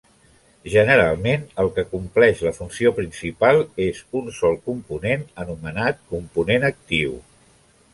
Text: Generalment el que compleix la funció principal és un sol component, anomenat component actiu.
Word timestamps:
Generalment 0.75 1.43
el 1.63 1.69
que 1.75 1.83
compleix 1.91 2.41
la 2.47 2.55
funció 2.57 2.93
principal 3.01 3.63
és 3.89 4.03
un 4.23 4.35
sol 4.41 4.61
component, 4.71 5.27
anomenat 5.47 6.05
component 6.17 6.71
actiu. 6.77 7.19